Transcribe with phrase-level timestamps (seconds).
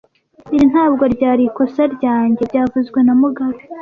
[0.55, 3.61] Iri ntabwo ryari ikosa ryanjye byavuzwe na mugabe